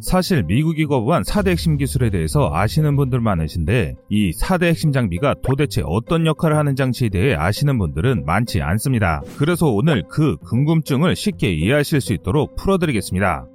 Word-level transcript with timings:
사실 0.00 0.42
미국이 0.42 0.86
거부한 0.86 1.22
4대 1.22 1.48
핵심 1.48 1.76
기술에 1.76 2.10
대해서 2.10 2.50
아시는 2.52 2.96
분들 2.96 3.20
많으신데 3.20 3.94
이 4.08 4.30
4대 4.32 4.64
핵심 4.64 4.92
장비가 4.92 5.34
도대체 5.42 5.82
어떤 5.84 6.26
역할을 6.26 6.56
하는 6.56 6.74
장치에 6.76 7.08
대해 7.08 7.34
아시는 7.34 7.78
분들은 7.78 8.24
많지 8.24 8.62
않습니다. 8.62 9.22
그래서 9.36 9.70
오늘 9.70 10.02
그 10.08 10.36
궁금증을 10.38 11.14
쉽게 11.14 11.52
이해하실 11.52 12.00
수 12.00 12.12
있도록 12.12 12.56
풀어드리겠습니다. 12.56 13.46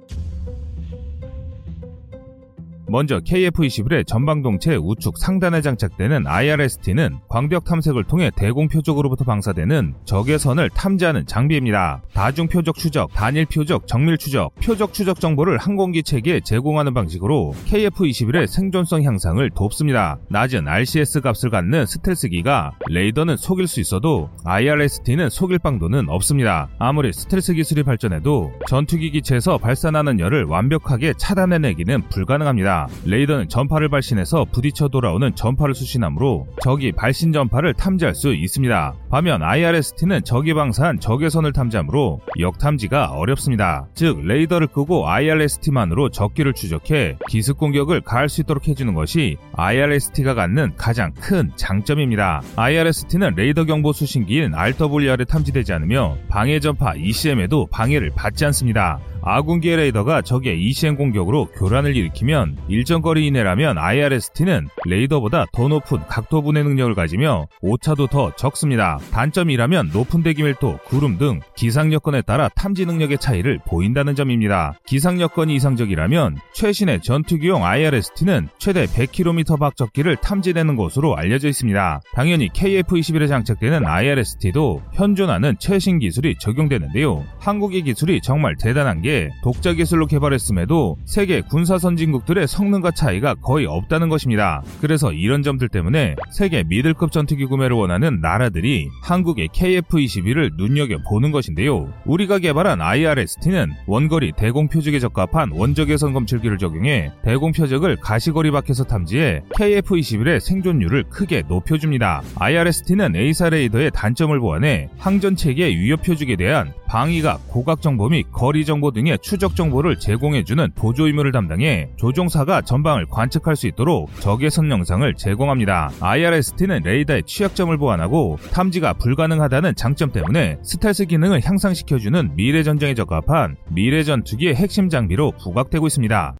먼저 2.90 3.18
KF-21의 3.18 4.06
전방 4.06 4.40
동체 4.42 4.74
우측 4.74 5.18
상단에 5.18 5.60
장착되는 5.60 6.26
IRST는 6.26 7.18
광벽 7.28 7.64
탐색을 7.64 8.04
통해 8.04 8.30
대공 8.34 8.68
표적으로부터 8.68 9.24
방사되는 9.24 9.94
적의 10.06 10.38
선을 10.38 10.70
탐지하는 10.70 11.26
장비입니다. 11.26 12.02
다중 12.14 12.48
표적 12.48 12.76
추적, 12.76 13.12
단일 13.12 13.44
표적, 13.44 13.86
정밀 13.86 14.16
추적, 14.16 14.54
표적 14.62 14.94
추적 14.94 15.20
정보를 15.20 15.58
항공기 15.58 16.02
체계에 16.02 16.40
제공하는 16.40 16.94
방식으로 16.94 17.54
KF-21의 17.66 18.46
생존성 18.46 19.02
향상을 19.02 19.50
돕습니다. 19.50 20.18
낮은 20.30 20.66
RCS 20.66 21.20
값을 21.20 21.50
갖는 21.50 21.84
스텔스기가 21.84 22.72
레이더는 22.88 23.36
속일 23.36 23.66
수 23.66 23.80
있어도 23.80 24.30
IRST는 24.44 25.28
속일 25.28 25.58
방도는 25.58 26.08
없습니다. 26.08 26.68
아무리 26.78 27.12
스텔스 27.12 27.52
기술이 27.52 27.82
발전해도 27.82 28.52
전투기 28.66 29.10
기체에서 29.10 29.58
발산하는 29.58 30.20
열을 30.20 30.44
완벽하게 30.44 31.12
차단해내기는 31.18 32.08
불가능합니다. 32.08 32.77
레이더는 33.04 33.48
전파를 33.48 33.88
발신해서 33.88 34.46
부딪혀 34.52 34.88
돌아오는 34.88 35.34
전파를 35.34 35.74
수신하므로 35.74 36.46
적이 36.62 36.92
발신 36.92 37.32
전파를 37.32 37.74
탐지할 37.74 38.14
수 38.14 38.34
있습니다. 38.34 38.94
반면 39.10 39.42
IRST는 39.42 40.22
적이 40.24 40.52
방사한 40.52 41.00
적외선을 41.00 41.52
탐지하므로 41.52 42.20
역탐지가 42.38 43.12
어렵습니다. 43.12 43.86
즉 43.94 44.20
레이더를 44.22 44.66
끄고 44.66 45.08
IRST만으로 45.08 46.10
적기를 46.10 46.52
추적해 46.52 47.16
기습 47.28 47.56
공격을 47.56 48.02
가할 48.02 48.28
수 48.28 48.42
있도록 48.42 48.68
해주는 48.68 48.92
것이 48.92 49.38
IRST가 49.54 50.34
갖는 50.34 50.72
가장 50.76 51.12
큰 51.14 51.50
장점입니다. 51.56 52.42
IRST는 52.56 53.34
레이더 53.34 53.64
경보 53.64 53.92
수신기인 53.92 54.54
RWR에 54.54 55.24
탐지되지 55.24 55.72
않으며 55.72 56.18
방해 56.28 56.60
전파 56.60 56.94
ECM에도 56.94 57.66
방해를 57.70 58.10
받지 58.14 58.44
않습니다. 58.44 59.00
아군기의 59.22 59.76
레이더가 59.76 60.22
적의 60.22 60.60
ECM 60.62 60.96
공격으로 60.96 61.46
교란을 61.46 61.96
일으키면 61.96 62.56
일정 62.68 63.02
거리 63.02 63.26
이내라면 63.26 63.78
IRST는 63.78 64.68
레이더보다 64.86 65.46
더 65.52 65.68
높은 65.68 65.98
각도 66.08 66.42
분해 66.42 66.62
능력을 66.62 66.94
가지며 66.94 67.46
오차도 67.60 68.06
더 68.06 68.34
적습니다. 68.36 68.97
단점이라면 69.10 69.90
높은 69.92 70.22
대기 70.22 70.42
밀도, 70.42 70.78
구름 70.84 71.18
등 71.18 71.40
기상 71.56 71.92
여건에 71.92 72.22
따라 72.22 72.48
탐지 72.48 72.86
능력의 72.86 73.18
차이를 73.18 73.60
보인다는 73.66 74.14
점입니다. 74.14 74.78
기상 74.86 75.20
여건이 75.20 75.54
이상적이라면 75.56 76.38
최신의 76.54 77.02
전투기용 77.02 77.64
IRST는 77.64 78.48
최대 78.58 78.86
100km 78.86 79.58
밖 79.58 79.76
적기를 79.76 80.16
탐지되는 80.16 80.76
것으로 80.76 81.16
알려져 81.16 81.48
있습니다. 81.48 82.00
당연히 82.14 82.48
KF-21에 82.48 83.28
장착되는 83.28 83.86
IRST도 83.86 84.82
현존하는 84.92 85.56
최신 85.58 85.98
기술이 85.98 86.36
적용되는데요. 86.38 87.24
한국의 87.38 87.82
기술이 87.82 88.20
정말 88.22 88.56
대단한 88.56 89.02
게 89.02 89.30
독자 89.42 89.72
기술로 89.72 90.06
개발했음에도 90.06 90.96
세계 91.04 91.40
군사 91.40 91.78
선진국들의 91.78 92.46
성능과 92.46 92.90
차이가 92.92 93.34
거의 93.34 93.66
없다는 93.66 94.08
것입니다. 94.08 94.62
그래서 94.80 95.12
이런 95.12 95.42
점들 95.42 95.68
때문에 95.68 96.16
세계 96.30 96.62
미들급 96.62 97.12
전투기 97.12 97.44
구매를 97.44 97.76
원하는 97.76 98.20
나라들이 98.20 98.87
한국의 99.02 99.48
KF-21을 99.48 100.56
눈여겨보는 100.56 101.30
것인데요. 101.30 101.92
우리가 102.04 102.38
개발한 102.38 102.80
IRST는 102.80 103.72
원거리 103.86 104.32
대공 104.32 104.68
표적에 104.68 104.98
적합한 104.98 105.50
원적외선 105.52 106.12
검출기를 106.12 106.58
적용해 106.58 107.12
대공 107.22 107.52
표적을 107.52 107.96
가시거리 107.96 108.50
밖에서 108.50 108.84
탐지해 108.84 109.42
KF-21의 109.54 110.40
생존율을 110.40 111.04
크게 111.04 111.42
높여줍니다. 111.48 112.22
IRST는 112.36 113.16
A사 113.16 113.48
레이더의 113.48 113.90
단점을 113.92 114.38
보완해 114.38 114.88
항전 114.98 115.36
체계의 115.36 115.76
위협 115.76 116.02
표적에 116.02 116.36
대한 116.36 116.72
방위각, 116.86 117.48
고각 117.48 117.82
정보 117.82 118.08
및 118.08 118.26
거리 118.32 118.64
정보 118.64 118.90
등의 118.90 119.18
추적 119.20 119.54
정보를 119.54 119.98
제공해주는 119.98 120.72
보조 120.74 121.06
임무를 121.06 121.32
담당해 121.32 121.90
조종사가 121.96 122.62
전방을 122.62 123.06
관측할 123.06 123.56
수 123.56 123.66
있도록 123.66 124.10
적외선 124.20 124.70
영상을 124.70 125.14
제공합니다. 125.14 125.90
IRST는 126.00 126.80
레이더의 126.84 127.24
취약점을 127.24 127.76
보완하고 127.76 128.38
탐지 128.52 128.77
가 128.80 128.92
불가능하다는 128.92 129.74
장점 129.76 130.12
때문에 130.12 130.58
스텔스 130.62 131.06
기능을 131.06 131.44
향상시켜주는 131.44 132.36
미래 132.36 132.62
전쟁에 132.62 132.94
적합한 132.94 133.56
미래 133.70 134.02
전투기의 134.04 134.54
핵심 134.54 134.88
장비로 134.88 135.32
부각되고 135.32 135.86
있습니다. 135.86 136.36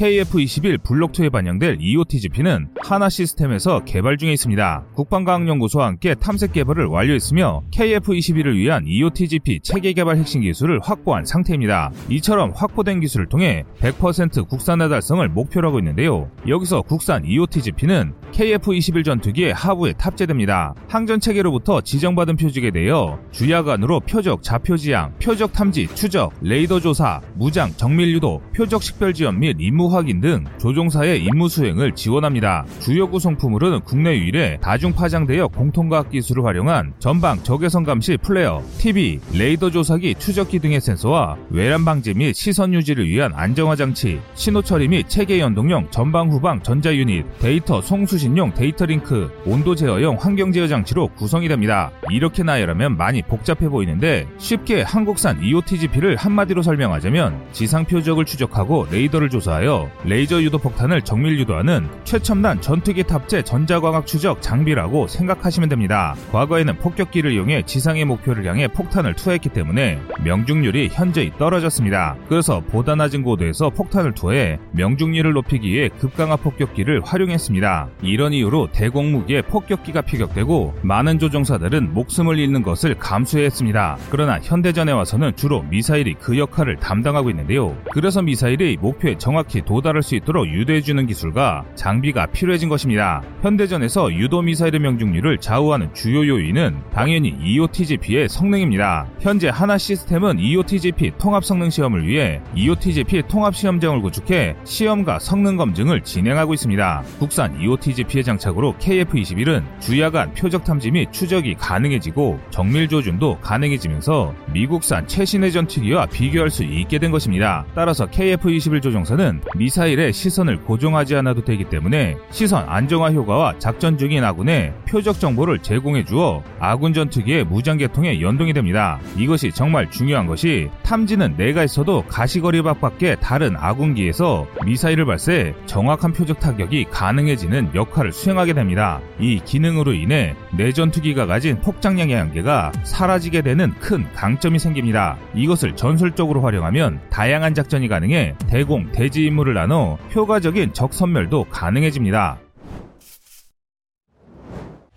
KF-21 0.00 0.78
블록2에 0.78 1.30
반영될 1.30 1.76
EOTGP는 1.78 2.68
한화 2.80 3.10
시스템에서 3.10 3.84
개발 3.84 4.16
중에 4.16 4.32
있습니다. 4.32 4.86
국방과학연구소와 4.94 5.88
함께 5.88 6.14
탐색 6.14 6.54
개발을 6.54 6.86
완료했으며 6.86 7.60
KF-21을 7.70 8.54
위한 8.54 8.86
EOTGP 8.86 9.60
체계 9.60 9.92
개발 9.92 10.16
핵심 10.16 10.40
기술을 10.40 10.80
확보한 10.82 11.26
상태입니다. 11.26 11.92
이처럼 12.08 12.52
확보된 12.54 13.00
기술을 13.00 13.28
통해 13.28 13.64
100% 13.80 14.48
국산화 14.48 14.88
달성을 14.88 15.28
목표로 15.28 15.68
하고 15.68 15.78
있는데요. 15.80 16.30
여기서 16.48 16.80
국산 16.80 17.26
EOTGP는 17.26 18.14
KF-21 18.32 19.04
전투기의 19.04 19.52
하부에 19.52 19.92
탑재됩니다. 19.92 20.74
항전 20.88 21.20
체계로부터 21.20 21.82
지정받은 21.82 22.36
표적에 22.36 22.70
대하여 22.70 23.20
주야간으로 23.32 24.00
표적 24.00 24.42
좌표 24.42 24.78
지향, 24.78 25.12
표적 25.22 25.52
탐지, 25.52 25.88
추적, 25.94 26.32
레이저 26.40 26.80
조사, 26.80 27.20
무장, 27.34 27.70
정밀 27.76 28.14
유도, 28.14 28.40
표적 28.56 28.82
식별 28.82 29.12
지원 29.12 29.38
및 29.38 29.56
임무 29.60 29.89
확인 29.90 30.20
등 30.20 30.44
조종사의 30.58 31.24
임무 31.24 31.48
수행을 31.48 31.94
지원합니다. 31.94 32.64
주요 32.80 33.08
구성품으로는 33.08 33.80
국내 33.80 34.16
유일의 34.16 34.58
다중 34.60 34.92
파장대역 34.92 35.48
공통광학 35.48 36.10
기술을 36.10 36.44
활용한 36.44 36.94
전방 36.98 37.42
적외선 37.42 37.84
감시 37.84 38.16
FLIR, 38.16 38.62
TV, 38.78 39.20
레이저 39.34 39.70
조사기 39.70 40.14
추적기 40.16 40.58
등의 40.58 40.80
센서와 40.80 41.36
외란 41.50 41.84
방지 41.84 42.14
및 42.14 42.34
시선 42.34 42.74
유지를 42.74 43.08
위한 43.08 43.32
안정화 43.34 43.76
장치, 43.76 44.20
신호 44.34 44.62
처리 44.62 44.88
및 44.88 45.08
체계 45.08 45.40
연동용 45.40 45.88
전방 45.90 46.30
후방 46.30 46.62
전자 46.62 46.94
유닛, 46.94 47.24
데이터 47.38 47.80
송수신용 47.80 48.54
데이터 48.54 48.86
링크, 48.86 49.30
온도 49.44 49.74
제어용 49.74 50.16
환경 50.18 50.52
제어 50.52 50.68
장치로 50.68 51.08
구성이 51.16 51.48
됩니다. 51.48 51.90
이렇게 52.10 52.42
나열하면 52.42 52.96
많이 52.96 53.22
복잡해 53.22 53.68
보이는데 53.68 54.26
쉽게 54.38 54.82
한국산 54.82 55.42
EOTGP를 55.42 56.16
한마디로 56.16 56.62
설명하자면 56.62 57.40
지상 57.52 57.84
표적을 57.84 58.24
추적하고 58.24 58.86
레이저를 58.90 59.30
조사하여 59.30 59.79
레이저 60.04 60.42
유도 60.42 60.58
폭탄을 60.58 61.02
정밀 61.02 61.38
유도하는 61.38 61.88
최첨단 62.04 62.60
전투기 62.60 63.04
탑재 63.04 63.42
전자광학 63.42 64.06
추적 64.06 64.42
장비라고 64.42 65.06
생각하시면 65.06 65.68
됩니다. 65.68 66.14
과거에는 66.32 66.78
폭격기를 66.78 67.32
이용해 67.32 67.62
지상의 67.66 68.04
목표를 68.04 68.46
향해 68.46 68.68
폭탄을 68.68 69.14
투하했기 69.14 69.50
때문에 69.50 70.00
명중률이 70.24 70.90
현저히 70.92 71.30
떨어졌습니다. 71.38 72.16
그래서 72.28 72.60
보다 72.60 72.94
낮은 72.94 73.22
고도에서 73.22 73.70
폭탄을 73.70 74.12
투하해 74.12 74.58
명중률을 74.72 75.32
높이기 75.32 75.70
위해 75.70 75.88
급강하 75.88 76.36
폭격기를 76.36 77.02
활용했습니다. 77.04 77.88
이런 78.02 78.32
이유로 78.32 78.68
대공무기에 78.72 79.42
폭격기가 79.42 80.02
피격되고 80.02 80.74
많은 80.82 81.18
조종사들은 81.18 81.94
목숨을 81.94 82.38
잃는 82.38 82.62
것을 82.62 82.94
감수했습니다. 82.98 83.98
그러나 84.10 84.38
현대전에 84.40 84.92
와서는 84.92 85.36
주로 85.36 85.62
미사일이 85.62 86.14
그 86.14 86.38
역할을 86.38 86.76
담당하고 86.76 87.30
있는데요. 87.30 87.76
그래서 87.92 88.22
미사일이 88.22 88.76
목표에 88.80 89.18
정확히 89.18 89.59
도달할 89.62 90.02
수 90.02 90.14
있도록 90.16 90.46
유도해주는 90.48 91.06
기술과 91.06 91.64
장비가 91.74 92.26
필요해진 92.26 92.68
것입니다. 92.68 93.22
현대전에서 93.42 94.12
유도 94.14 94.42
미사일의 94.42 94.80
명중률을 94.80 95.38
좌우하는 95.38 95.92
주요 95.94 96.26
요인은 96.26 96.76
당연히 96.92 97.36
EOTGP의 97.42 98.28
성능입니다. 98.28 99.06
현재 99.20 99.48
하나 99.48 99.78
시스템은 99.78 100.38
EOTGP 100.38 101.12
통합 101.18 101.44
성능 101.44 101.70
시험을 101.70 102.06
위해 102.06 102.40
EOTGP 102.54 103.22
통합 103.28 103.54
시험장을 103.54 104.00
구축해 104.02 104.56
시험과 104.64 105.18
성능 105.18 105.56
검증을 105.56 106.02
진행하고 106.02 106.54
있습니다. 106.54 107.02
국산 107.18 107.60
EOTGP의 107.60 108.24
장착으로 108.24 108.74
KF-21은 108.78 109.62
주야간 109.80 110.32
표적 110.34 110.64
탐지 110.64 110.90
및 110.90 111.12
추적이 111.12 111.54
가능해지고 111.54 112.38
정밀 112.50 112.88
조준도 112.88 113.38
가능해지면서 113.40 114.34
미국산 114.52 115.06
최신의 115.06 115.52
전투기와 115.52 116.06
비교할 116.06 116.50
수 116.50 116.64
있게 116.64 116.98
된 116.98 117.10
것입니다. 117.10 117.64
따라서 117.74 118.06
KF-21 118.06 118.82
조종사는 118.82 119.40
미사일의 119.56 120.12
시선을 120.12 120.60
고정하지 120.62 121.16
않아도 121.16 121.44
되기 121.44 121.64
때문에 121.64 122.16
시선 122.30 122.68
안정화 122.68 123.10
효과와 123.12 123.58
작전 123.58 123.98
중인 123.98 124.22
아군의 124.24 124.72
표적 124.88 125.18
정보를 125.18 125.60
제공해 125.60 126.04
주어 126.04 126.42
아군 126.58 126.92
전투기의 126.92 127.44
무장계통에 127.44 128.20
연동이 128.20 128.52
됩니다. 128.52 128.98
이것이 129.16 129.50
정말 129.52 129.90
중요한 129.90 130.26
것이 130.26 130.70
탐지는 130.82 131.36
내가 131.36 131.64
있어도 131.64 132.04
가시거리 132.06 132.62
밖밖에 132.62 133.16
다른 133.16 133.56
아군기에서 133.56 134.46
미사일을 134.64 135.04
발사해 135.04 135.54
정확한 135.66 136.12
표적 136.12 136.40
타격이 136.40 136.86
가능해지는 136.90 137.70
역할을 137.74 138.12
수행하게 138.12 138.52
됩니다. 138.52 139.00
이 139.18 139.40
기능으로 139.44 139.92
인해 139.92 140.34
내 140.56 140.72
전투기가 140.72 141.26
가진 141.26 141.60
폭장량의 141.60 142.16
한계가 142.16 142.72
사라지게 142.84 143.42
되는 143.42 143.72
큰 143.80 144.06
강점이 144.14 144.58
생깁니다. 144.58 145.16
이것을 145.34 145.76
전술적으로 145.76 146.42
활용하면 146.42 147.00
다양한 147.10 147.54
작전이 147.54 147.88
가능해 147.88 148.34
대공, 148.48 148.90
대지 148.92 149.24
임무를 149.40 149.54
나눠 149.54 149.98
효과적인 150.14 150.72
적 150.72 150.92
선멸도 150.92 151.44
가능해집니다. 151.50 152.38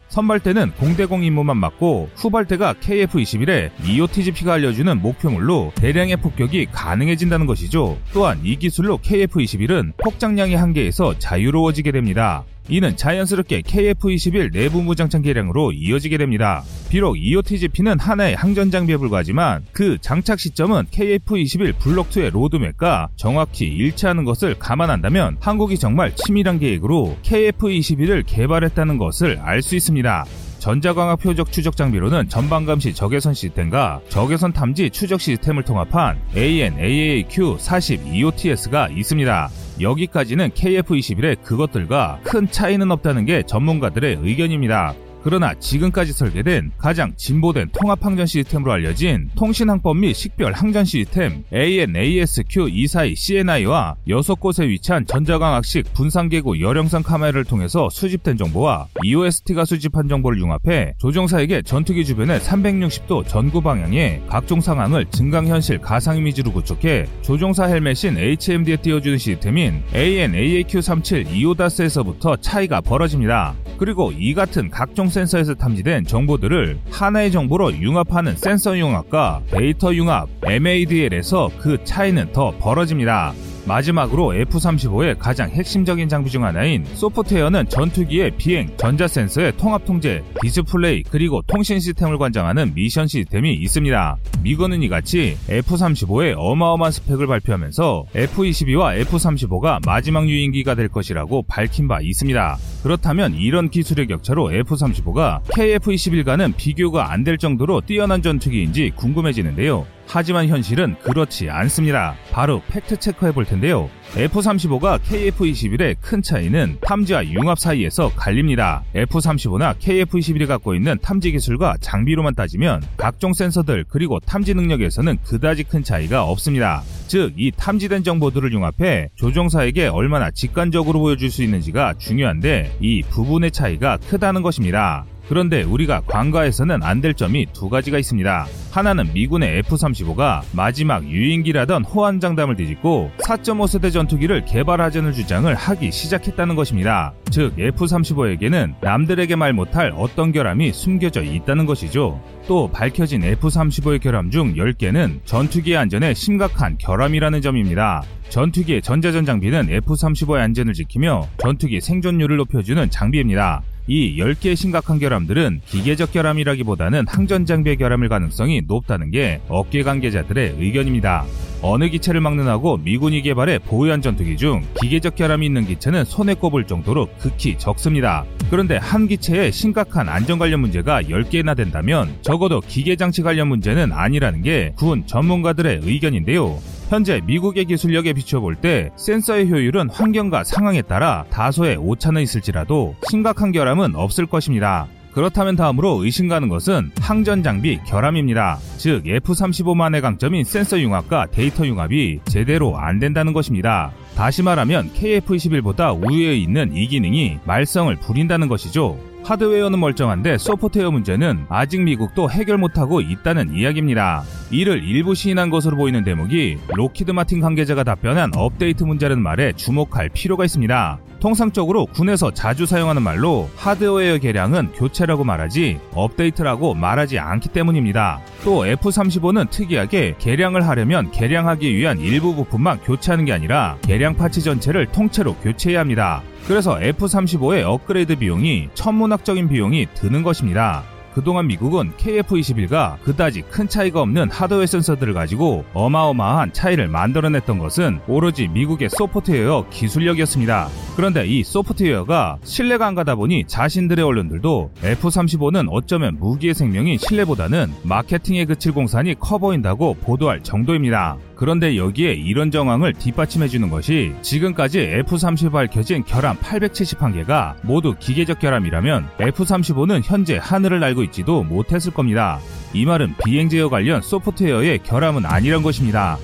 선발대는 0.10 0.74
공대공 0.74 1.24
임무만 1.24 1.58
맡고 1.58 2.10
후발대가 2.14 2.74
KF-21에 2.74 3.72
EOTGP가 3.84 4.54
알려주는 4.54 5.02
목표물로 5.02 5.72
대량의 5.76 6.18
폭격이 6.18 6.68
가능해진다는 6.72 7.48
것이죠. 7.48 7.98
또한 8.14 8.40
이 8.44 8.56
기술로 8.58 9.00
KF-21은 9.00 9.94
폭장량의 9.98 10.56
한계에서 10.56 11.18
자유로워지게 11.18 11.92
됩니다. 11.92 12.44
이는 12.70 12.96
자연스럽게 12.96 13.62
KF-21 13.62 14.54
내부 14.54 14.82
무장창 14.82 15.22
개량으로 15.22 15.72
이어지게 15.74 16.18
됩니다. 16.18 16.64
비록 16.90 17.18
EOTGP는 17.18 18.00
하나의 18.00 18.36
항전 18.36 18.72
장비에 18.72 18.98
불과하지만 18.98 19.66
그 19.72 19.98
장착 20.00 20.40
시점은 20.40 20.86
KF-21 20.92 21.74
블록2의 21.74 22.32
로드맵과 22.32 23.10
정확히 23.16 23.66
일치하는 23.66 24.24
것을 24.24 24.56
감안한다면 24.60 25.38
한국이 25.40 25.78
정말 25.78 26.16
치밀한 26.16 26.60
계획으로 26.60 27.18
KF-21을 27.24 28.24
개발했다는 28.26 28.98
것을 28.98 29.40
알 29.42 29.62
수 29.62 29.76
있습니다. 29.76 30.26
전자광학 30.60 31.20
표적 31.20 31.52
추적 31.52 31.76
장비로는 31.76 32.30
전방 32.30 32.66
감시 32.66 32.94
적외선 32.94 33.34
시스템과 33.34 34.00
적외선 34.08 34.54
탐지 34.54 34.90
추적 34.90 35.20
시스템을 35.20 35.64
통합한 35.64 36.20
AN/AAQ40 36.36 38.14
EOTS가 38.14 38.90
있습니다. 38.90 39.50
여기까지는 39.80 40.50
KF-21의 40.52 41.42
그것들과 41.44 42.20
큰 42.24 42.50
차이는 42.50 42.92
없다는 42.92 43.26
게 43.26 43.44
전문가들의 43.44 44.20
의견입니다. 44.22 44.94
그러나 45.24 45.54
지금까지 45.54 46.12
설계된 46.12 46.74
가장 46.78 47.14
진보된 47.16 47.70
통합항전 47.72 48.26
시스템으로 48.26 48.74
알려진 48.74 49.30
통신항법 49.36 49.96
및 49.98 50.14
식별 50.14 50.52
항전 50.52 50.84
시스템 50.84 51.46
AN/ASQ242CNI와 51.54 53.96
6곳에 54.06 54.68
위치한 54.68 55.06
전자광학식 55.06 55.94
분산계구 55.94 56.60
열영상 56.60 57.04
카메라를 57.04 57.46
통해서 57.46 57.88
수집된 57.90 58.36
정보와 58.36 58.88
EOST가 59.02 59.64
수집한 59.64 60.10
정보를 60.10 60.40
융합해 60.40 60.96
조종사에게 60.98 61.62
전투기 61.62 62.04
주변의 62.04 62.42
360도 62.42 63.26
전구 63.26 63.62
방향의 63.62 64.24
각종 64.28 64.60
상황을 64.60 65.06
증강현실 65.06 65.78
가상 65.80 66.18
이미지로 66.18 66.52
구축해 66.52 67.06
조종사 67.22 67.64
헬멧인 67.66 68.18
HMD에 68.18 68.76
띄워주는 68.78 69.18
시스템인 69.18 69.84
AN/AAQ37 69.96 71.32
EODAS에서부터 71.32 72.36
차이가 72.38 72.82
벌어집니다. 72.82 73.54
그리고 73.78 74.12
이 74.12 74.34
같은 74.34 74.70
각종 74.70 75.08
센서에서 75.14 75.54
탐지된 75.54 76.06
정보들을 76.06 76.80
하나의 76.90 77.32
정보로 77.32 77.74
융합하는 77.74 78.36
센서 78.36 78.78
융합과 78.78 79.44
데이터 79.52 79.94
융합 79.94 80.28
MADL에서 80.44 81.52
그 81.60 81.84
차이는 81.84 82.34
더 82.34 82.52
벌어집니다. 82.58 83.34
마지막으로 83.66 84.34
F-35의 84.36 85.18
가장 85.18 85.50
핵심적인 85.50 86.10
장비 86.10 86.30
중 86.30 86.44
하나인 86.44 86.86
소프트웨어는 86.86 87.70
전투기의 87.70 88.32
비행, 88.38 88.70
전자센서의 88.78 89.56
통합 89.58 89.86
통제, 89.86 90.24
디스플레이, 90.42 91.04
그리고 91.04 91.42
통신 91.48 91.80
시스템을 91.80 92.18
관장하는 92.18 92.74
미션 92.76 93.08
시스템이 93.08 93.54
있습니다. 93.54 94.18
미군은 94.42 94.84
이같이 94.84 95.38
F-35의 95.50 96.36
어마어마한 96.38 96.92
스펙을 96.92 97.28
발표하면서 97.28 98.06
F-22와 98.14 99.00
F-35가 99.00 99.80
마지막 99.86 100.28
유인기가 100.28 100.76
될 100.76 100.90
것이라고 100.90 101.44
밝힌 101.44 101.88
바 101.88 102.00
있습니다. 102.02 102.58
그렇다면 102.84 103.34
이런 103.34 103.70
기술의 103.70 104.08
격차로 104.08 104.54
F-35가 104.54 105.42
KF-21과는 105.44 106.54
비교가 106.58 107.12
안 107.12 107.24
될 107.24 107.38
정도로 107.38 107.80
뛰어난 107.80 108.22
전투기인지 108.22 108.92
궁금해지는데요. 108.98 109.86
하지만 110.06 110.48
현실은 110.48 110.96
그렇지 111.02 111.50
않습니다. 111.50 112.16
바로 112.32 112.62
팩트 112.70 112.98
체크해 112.98 113.32
볼 113.32 113.46
텐데요. 113.46 113.90
F-35가 114.16 115.00
KF-21의 115.00 115.96
큰 116.00 116.22
차이는 116.22 116.78
탐지와 116.82 117.26
융합 117.26 117.58
사이에서 117.58 118.12
갈립니다. 118.16 118.84
F-35나 118.94 119.76
KF-21이 119.80 120.46
갖고 120.48 120.76
있는 120.76 120.98
탐지 121.02 121.32
기술과 121.32 121.78
장비로만 121.82 122.36
따지면 122.36 122.84
각종 122.96 123.34
센서들 123.34 123.86
그리고 123.90 124.20
탐지 124.20 124.54
능력에서는 124.54 125.18
그다지 125.24 125.64
큰 125.64 125.84
차이가 125.84 126.26
없습니다. 126.26 126.84
즉, 127.08 127.34
이 127.38 127.52
탐지된 127.52 128.04
정보들을 128.04 128.54
융합해 128.54 129.10
조종사에게 129.16 129.88
얼마나 129.88 130.30
직관적으로 130.30 131.00
보여줄 131.00 131.32
수 131.32 131.44
있는지가 131.44 131.96
중요한데 131.98 132.78
이 132.82 133.02
부분의 133.10 133.52
차이가 133.52 133.98
크다는 133.98 134.44
것입니다. 134.44 135.06
그런데 135.28 135.64
우리가 135.64 136.02
관가에서는 136.02 136.84
안 136.84 137.04
될 137.04 137.14
점이 137.14 137.48
두 137.52 137.68
가지가 137.70 138.00
있습니다. 138.00 138.46
하나는 138.72 139.12
미군의 139.14 139.58
F-35가 139.60 140.42
마지막 140.54 141.04
유인기라던 141.04 141.84
호환 141.84 142.22
장담을 142.22 142.56
뒤집고 142.56 143.12
4.5세대 143.18 143.92
전투기를 143.92 144.46
개발하자는 144.46 145.12
주장을 145.12 145.54
하기 145.54 145.92
시작했다는 145.92 146.56
것입니다. 146.56 147.14
즉 147.30 147.60
F-35에게는 147.60 148.76
남들에게 148.80 149.36
말 149.36 149.52
못할 149.52 149.92
어떤 149.98 150.32
결함이 150.32 150.72
숨겨져 150.72 151.24
있다는 151.24 151.66
것이죠. 151.66 152.22
또 152.48 152.70
밝혀진 152.72 153.24
F-35의 153.26 154.02
결함 154.02 154.32
중 154.32 154.54
10개는 154.56 155.20
전투기의 155.26 155.76
안전에 155.76 156.14
심각한 156.14 156.78
결함이라는 156.78 157.42
점입니다. 157.42 158.02
전투기의 158.30 158.82
전자전 158.82 159.26
장비는 159.26 159.70
F-35의 159.70 160.40
안전을 160.40 160.74
지키며 160.74 161.28
전투기 161.38 161.82
생존율을 161.82 162.38
높여주는 162.38 162.90
장비입니다. 162.90 163.62
이 163.86 164.18
10개의 164.18 164.56
심각한 164.56 164.98
결함들은 164.98 165.60
기계적 165.66 166.14
결함이라기보다는 166.14 167.06
항전 167.08 167.46
장비의 167.46 167.76
결함일 167.78 168.08
가능성이 168.08 168.62
높다는 168.66 169.12
게 169.12 169.42
업계 169.50 169.84
관계자들의 169.84 170.56
의견입니다. 170.58 171.26
어느 171.62 171.90
기체를 171.90 172.22
막는 172.22 172.48
하고 172.48 172.78
미군이 172.78 173.22
개발해 173.22 173.60
보유한 173.60 174.02
전투기 174.02 174.38
중 174.38 174.64
기계적 174.82 175.16
결함이 175.16 175.46
있는 175.46 175.66
기체는 175.66 176.06
손에 176.06 176.34
꼽을 176.34 176.66
정도로 176.66 177.08
극히 177.20 177.58
적습니다. 177.58 178.26
그런데 178.50 178.78
한 178.78 179.08
기체에 179.08 179.52
심각한 179.52 180.08
안전 180.08 180.40
관련 180.40 180.62
문제가 180.62 181.02
10개나 181.02 181.56
된다면 181.56 182.14
적어도 182.22 182.62
기계 182.62 182.96
장치 182.96 183.22
관련 183.22 183.48
문제는 183.50 183.92
아니라는 183.92 184.44
게 184.44 184.74
군 184.78 185.06
전문가들의 185.08 185.82
의견인데요. 185.84 186.58
현재 186.94 187.22
미국의 187.26 187.66
기술력에 187.66 188.14
비춰볼 188.14 188.54
때 188.54 188.92
센서의 188.98 189.50
효율은 189.50 189.90
환경과 189.90 190.44
상황에 190.44 190.84
따라 190.84 191.26
다소의 191.32 191.78
오차는 191.78 192.22
있을지라도 192.22 192.94
심각한 193.10 193.52
결함은 193.52 193.96
없을 193.96 194.28
것입니다. 194.28 194.86
그렇다면 195.12 195.56
다음으로 195.56 196.04
의심 196.04 196.28
가는 196.28 196.50
것은 196.50 196.92
항전 197.00 197.42
장비 197.42 197.80
결함입니다. 197.88 198.60
즉 198.78 199.08
F-35만의 199.08 200.02
강점인 200.02 200.44
센서 200.44 200.80
융합과 200.80 201.30
데이터 201.32 201.66
융합이 201.66 202.20
제대로 202.26 202.78
안 202.78 203.00
된다는 203.00 203.34
것입니다. 203.34 203.92
다시 204.16 204.44
말하면 204.44 204.92
KF-21보다 204.94 206.00
우위에 206.00 206.36
있는 206.36 206.76
이 206.76 206.88
기능이 206.88 207.40
말썽을 207.46 207.98
부린다는 207.98 208.48
것이죠. 208.48 208.98
하드웨어는 209.24 209.80
멀쩡한데 209.80 210.38
소프트웨어 210.38 210.92
문제는 210.92 211.46
아직 211.50 211.82
미국도 211.82 212.30
해결 212.30 212.58
못하고 212.58 213.02
있다는 213.02 213.56
이야기입니다. 213.56 214.24
이를 214.52 214.84
일부 214.84 215.16
시인한 215.16 215.50
것으로 215.50 215.78
보이는 215.78 216.04
대목이 216.04 216.58
록히드 216.76 217.12
마틴 217.12 217.40
관계자가 217.40 217.84
답변한 217.84 218.32
업데이트 218.36 218.84
문제라는 218.84 219.24
말에 219.24 219.54
주목할 219.54 220.10
필요가 220.10 220.46
있습니다. 220.46 221.00
통상적으로 221.24 221.86
군에서 221.86 222.32
자주 222.32 222.66
사용하는 222.66 223.02
말로 223.02 223.50
하드웨어 223.56 224.18
개량은 224.18 224.74
교체라고 224.74 225.24
말하지 225.24 225.80
업데이트라고 225.94 226.74
말하지 226.74 227.18
않기 227.18 227.48
때문입니다. 227.48 228.20
또 228.44 228.68
F-35는 228.68 229.50
특이하게 229.50 230.16
개량을 230.20 230.68
하려면 230.68 231.12
개량하기 231.12 231.74
위한 231.74 231.98
일부 232.00 232.36
부품만 232.36 232.82
교체하는 232.82 233.24
게 233.24 233.32
아니라 233.32 233.78
개량 233.84 234.03
parts 234.12 234.42
전체를 234.42 234.88
통째로 234.88 235.36
교체해야 235.36 235.80
합니다. 235.80 236.22
그래서 236.46 236.78
F-35의 236.82 237.64
업그레이드 237.64 238.18
비용이 238.18 238.70
천문학적인 238.74 239.48
비용이 239.48 239.88
드는 239.94 240.24
것입니다. 240.24 240.84
그동안 241.14 241.48
미국은 241.48 241.94
KF-21과 241.98 243.00
그다지 243.04 243.44
큰 243.44 243.68
차이가 243.68 244.02
없는 244.02 244.32
하드웨어 244.32 244.66
센서들을 244.66 245.14
가지고 245.14 245.64
어마어마한 245.74 246.54
차이를 246.54 246.88
만들어냈던 246.88 247.60
것은 247.60 248.02
오로지 248.08 248.48
미국의 248.48 248.90
소프트웨어 248.90 249.68
기술력이었습니다. 249.70 250.68
그런데 250.96 251.26
이 251.26 251.44
소프트웨어가 251.44 252.38
신뢰가 252.44 252.86
안 252.86 252.94
가다 252.94 253.16
보니 253.16 253.46
자신들의 253.48 254.06
언론들도 254.06 254.72
F-35는 254.84 255.68
어쩌면 255.72 256.18
무기의 256.20 256.54
생명인 256.54 256.98
신뢰보다는 257.00 257.74
마케팅에 257.84 258.46
그칠 258.46 258.74
공산이 258.74 259.16
커 259.20 259.40
보인다고 259.40 259.96
보도할 259.96 260.44
정도입니다. 260.44 261.18
그런데 261.36 261.78
여기에 261.78 262.14
이런 262.14 262.52
정황을 262.52 262.94
뒷받침해주는 262.94 263.70
것이 263.70 264.14
지금까지 264.22 264.80
F-35 264.80 265.52
밝혀진 265.52 266.04
결함 266.06 266.38
871개가 266.38 267.56
모두 267.64 267.96
기계적 268.00 268.40
결함이라면 268.40 269.10
F-35는 269.20 270.02
현재 270.04 270.38
하늘을 270.40 270.80
날고 270.80 271.04
있지도 271.06 271.44
못했을 271.44 271.92
겁니다. 271.92 272.40
이 272.74 272.86
말은 272.86 273.16
비행 273.26 273.50
제어 273.50 273.68
관련 273.68 274.02
소프트웨어의 274.02 274.80
결함은 274.84 275.26
아니란 275.26 275.64
것입니다. 275.64 276.18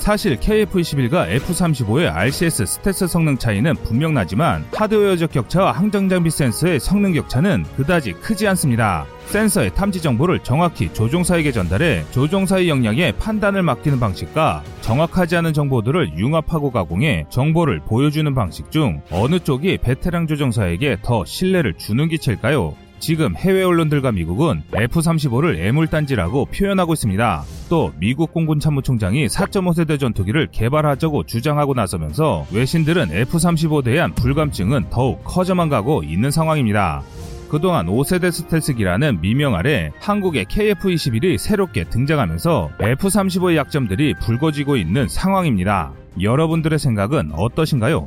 사실 0.00 0.36
KF-21과 0.40 1.28
F-35의 1.28 2.12
RCS 2.12 2.64
스텔스 2.64 3.06
성능 3.06 3.36
차이는 3.36 3.74
분명 3.84 4.14
나지만 4.14 4.64
하드웨어적 4.72 5.30
격차와 5.30 5.72
항전 5.72 6.08
장비 6.08 6.30
센서의 6.30 6.80
성능 6.80 7.12
격차는 7.12 7.64
그다지 7.76 8.14
크지 8.14 8.48
않습니다. 8.48 9.04
센서의 9.26 9.74
탐지 9.74 10.00
정보를 10.00 10.40
정확히 10.40 10.92
조종사에게 10.92 11.52
전달해 11.52 12.02
조종사의 12.12 12.70
역량에 12.70 13.12
판단을 13.12 13.62
맡기는 13.62 14.00
방식과 14.00 14.64
정확하지 14.80 15.36
않은 15.36 15.52
정보들을 15.52 16.18
융합하고 16.18 16.70
가공해 16.72 17.26
정보를 17.28 17.80
보여주는 17.80 18.34
방식 18.34 18.70
중 18.70 19.02
어느 19.12 19.38
쪽이 19.38 19.78
베테랑 19.78 20.26
조종사에게 20.26 20.96
더 21.02 21.26
신뢰를 21.26 21.74
주는 21.74 22.08
기체일까요? 22.08 22.74
지금 23.00 23.34
해외 23.34 23.62
언론들과 23.62 24.12
미국은 24.12 24.62
F-35를 24.72 25.58
애물단지라고 25.58 26.46
표현하고 26.46 26.92
있습니다. 26.92 27.42
또 27.68 27.92
미국 27.98 28.32
공군 28.32 28.60
참모총장이 28.60 29.26
4.5세대 29.26 29.98
전투기를 29.98 30.48
개발하자고 30.52 31.24
주장하고 31.24 31.74
나서면서 31.74 32.46
외신들은 32.52 33.10
F-35에 33.10 33.84
대한 33.84 34.14
불감증은 34.14 34.90
더욱 34.90 35.24
커져만 35.24 35.70
가고 35.70 36.02
있는 36.04 36.30
상황입니다. 36.30 37.02
그동안 37.48 37.86
5세대 37.86 38.30
스텔스기라는 38.30 39.20
미명 39.20 39.56
아래 39.56 39.90
한국의 39.98 40.44
KF-21이 40.44 41.36
새롭게 41.36 41.84
등장하면서 41.84 42.70
F-35의 42.80 43.56
약점들이 43.56 44.14
불거지고 44.20 44.76
있는 44.76 45.08
상황입니다. 45.08 45.92
여러분들의 46.20 46.78
생각은 46.78 47.32
어떠신가요? 47.34 48.06